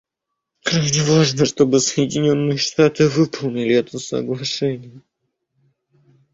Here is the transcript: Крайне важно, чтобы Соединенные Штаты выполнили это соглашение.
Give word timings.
Крайне 0.63 1.03
важно, 1.03 1.45
чтобы 1.45 1.79
Соединенные 1.79 2.57
Штаты 2.57 3.07
выполнили 3.07 3.75
это 3.75 3.99
соглашение. 3.99 4.99